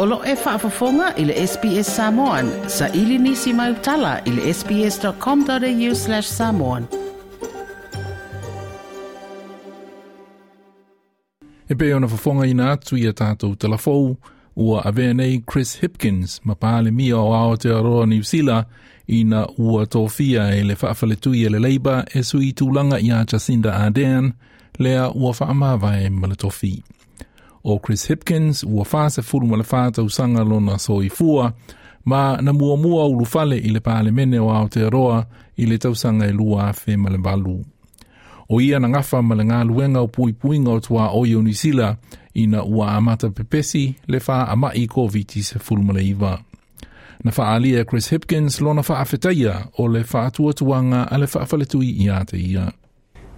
[0.00, 2.50] Olo e whaafafonga i le SPS Samoan.
[2.66, 6.84] Sa ili nisi mai utala i le sps.com.au slash samoan.
[11.68, 14.12] E pe ona whafonga ina atu i a tātou telefou,
[14.56, 17.58] ua avea nei Chris Hipkins, ma pāle mia o ao
[18.08, 18.66] New Zealand,
[19.06, 23.72] ina ua tōwhia e le whaafaletu i le leiba e sui tūlanga i a Jacinda
[23.82, 24.30] Ardern,
[24.78, 26.82] lea ua whaamawai ma le tōwhia.
[27.64, 31.52] o Chris Hipkins ua whāse furu ma le whātau sanga lona soifua,
[32.04, 35.24] ma na muamua ulu fale ile le pāle mene o Aotearoa
[35.56, 37.58] ile le tausanga i lua awhi ma balu.
[38.48, 41.90] O ia na ngafa ma ngā luenga o pui puinga o tua o Ionisila
[42.40, 46.38] i na ua amata pepesi le wha ama i COVID-19 se furu ma iwa.
[47.24, 51.26] Na wha alia Chris Hipkins lona wha awhetaia o le wha atua tuanga a le
[51.84, 52.72] i ate ia.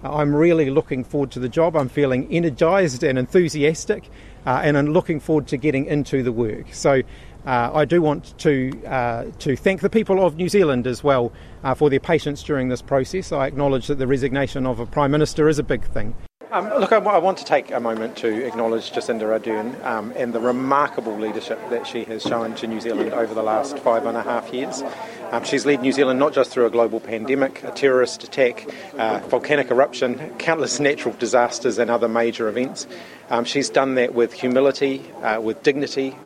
[0.03, 1.75] I'm really looking forward to the job.
[1.75, 4.09] I'm feeling energised and enthusiastic,
[4.45, 6.65] uh, and I'm looking forward to getting into the work.
[6.73, 7.01] So,
[7.45, 11.31] uh, I do want to uh, to thank the people of New Zealand as well
[11.63, 13.31] uh, for their patience during this process.
[13.31, 16.15] I acknowledge that the resignation of a prime minister is a big thing.
[16.51, 20.41] Um, look, I, want to take a moment to acknowledge Jacinda Ardern um, and the
[20.41, 24.21] remarkable leadership that she has shown to New Zealand over the last five and a
[24.21, 24.83] half years.
[25.31, 29.19] Um, she's led New Zealand not just through a global pandemic, a terrorist attack, uh,
[29.29, 32.85] volcanic eruption, countless natural disasters, and other major events.
[33.29, 36.17] Um, she's done that with humility, uh, with dignity.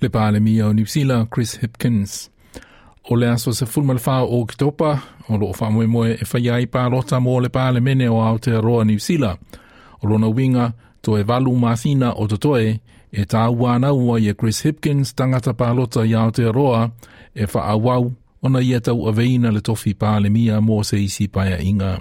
[0.00, 2.30] Liberale Chris Hipkins.
[3.10, 4.92] o le aso se fulma le whao o ki topa,
[5.28, 8.84] o loo wha moe moe e whaia i rota mō le pāle mene o Aotearoa
[8.86, 9.36] New Sila.
[10.02, 12.80] O lo lona winga, to e valu māthina o totoe,
[13.12, 16.88] e tā wāna ua i Chris Hipkins tangata pārota i Aotearoa,
[17.34, 21.60] e wha awau ona i tau aveina le tofi pāle mia mō se isi paia
[21.60, 21.98] inga.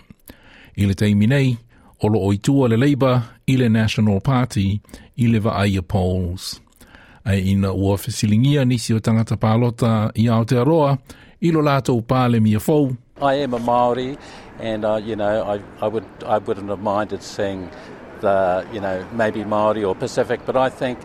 [0.78, 1.56] I le teimi nei,
[2.04, 4.80] o loo i tua le leiba, i le National Party
[5.16, 6.60] i le vaaia polls
[7.26, 10.98] ai ina ua fesilingia nisi o tangata pālota i Aotearoa,
[11.42, 12.96] ilo lātou pāle a fau.
[13.22, 14.18] I am a Māori
[14.60, 17.70] and uh, you know, I, I, would, I wouldn't have minded seeing
[18.20, 21.00] the, you know, maybe Māori or Pacific, but I think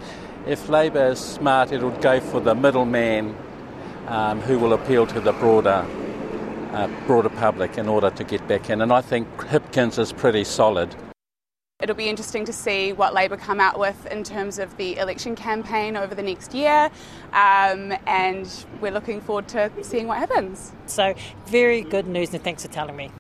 [0.47, 3.37] if Labour is smart, it would go for the middle man
[4.09, 5.85] um, who will appeal to the broader
[6.73, 8.81] uh, broader public in order to get back in.
[8.83, 10.95] And I think Hipkins is pretty solid.
[11.81, 15.37] It'll be interesting to see what Labor come out with in terms of the election
[15.37, 16.91] campaign over the next year,
[17.33, 18.49] um, and
[18.81, 20.73] we're looking forward to seeing what happens.
[20.87, 21.15] So,
[21.47, 23.13] very good news, and thanks for telling me.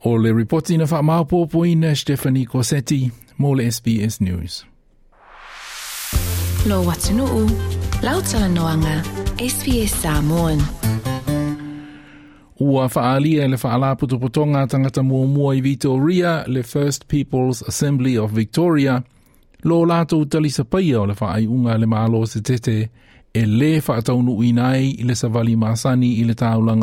[0.00, 4.64] All the ripoti na whamaupopo ina Stephanie Corsetti, more SBS News.
[6.66, 7.50] Lo Watanu'u,
[8.04, 9.02] lau tala noanga,
[9.38, 11.07] SBS Samoan.
[12.60, 19.02] Ua faaalia le faalapotopotoga tangata muamua i Vitoria le First People's Assembly of Victoria
[19.62, 22.88] lo latou talisa paia o le faaiʻuga le malo se tete
[23.34, 26.34] e lē faataunuuina ai i le savali masani i le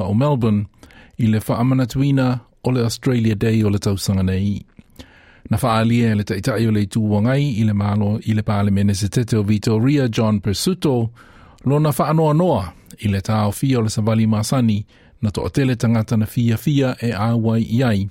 [0.04, 0.66] o Melbourne
[1.18, 4.64] i le faamanatuina o le Australia Day o le tausanga nei.
[5.50, 9.10] Na faaalia e le taʻitaʻi o le ituuagai i le malo i le palemene se
[9.10, 11.10] tete o Vitoria John Persuto
[11.66, 12.64] lona faanoanoa
[13.04, 14.86] i le taofia o le savali masani
[15.22, 18.02] na to atele tangata na fia fia e awai i ai,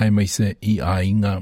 [0.00, 1.34] ai mai se i ai ngā.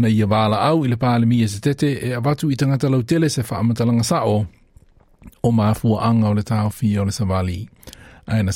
[0.00, 2.88] Na ia wala au i le pāle mi e se tete e avatu i tangata
[2.90, 4.38] lau tele se whaamatalanga sa o,
[5.46, 7.68] o māfua anga o le tāo fia o le savali.
[8.26, 8.52] Ai na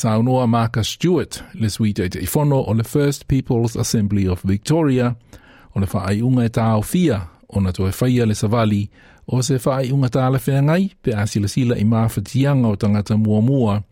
[0.46, 5.14] Marcus Stewart le suite e te ifono o le First People's Assembly of Victoria
[5.74, 8.88] o le whaai unga e tāo fia o na toe whaia le savali
[9.26, 13.40] o se whaai unga tāle whea ngai pe asila sila i māfatianga o tangata mua
[13.42, 13.82] mua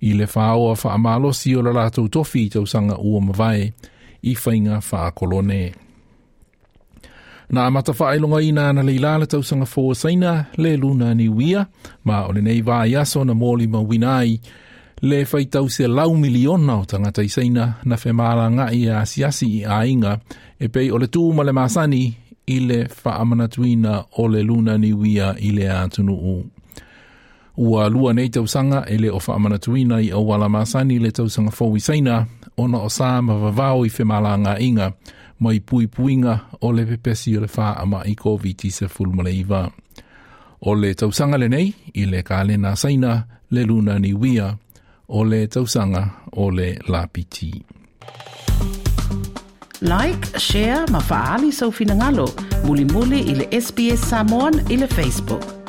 [0.00, 3.62] i le whaoa wha amalo si o la rātou tofi i tau sanga ua mawai
[4.22, 5.62] i whainga wha kolone.
[7.50, 11.66] Nā mata whaelonga i nā na leila tau sanga fō saina le luna ni wia,
[12.04, 14.38] ma o le nei vāi aso na mōli ma winai,
[15.02, 19.02] le whai tau se lau miliona o tangata i saina na whemāra ngā i a
[19.06, 20.16] siasi i ainga,
[20.60, 22.06] e pei o le tū ma le māsani
[22.54, 26.59] i le wha o le luna ni wia i le atunu uu.
[27.56, 31.80] Ua lua nei tausanga e le o whaamanatuina i au wala masani le tausanga fowi
[31.80, 32.26] seina,
[32.56, 34.92] ona o sā mawawao i whemala ngā inga,
[35.40, 39.68] mai pui puinga o le pepesi o le wha ama i COVID-19 se fulmaleiva.
[40.60, 44.50] O le tausanga le nei, i le kāle nā seina, le luna ni wia,
[45.08, 47.52] o le tausanga o le lapiti.
[49.80, 52.28] Like, share, mafaali sau finangalo,
[52.68, 55.59] muli muli i le SBS Samoan i le Facebook.